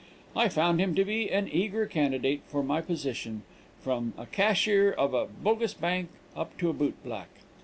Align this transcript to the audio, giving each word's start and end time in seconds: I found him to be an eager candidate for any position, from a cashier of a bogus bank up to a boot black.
I 0.35 0.49
found 0.49 0.81
him 0.81 0.95
to 0.95 1.05
be 1.05 1.29
an 1.31 1.47
eager 1.47 1.85
candidate 1.85 2.41
for 2.47 2.63
any 2.67 2.81
position, 2.83 3.43
from 3.81 4.13
a 4.17 4.25
cashier 4.25 4.91
of 4.91 5.13
a 5.13 5.27
bogus 5.27 5.75
bank 5.75 6.09
up 6.35 6.57
to 6.57 6.71
a 6.71 6.73
boot 6.73 6.95
black. 7.03 7.29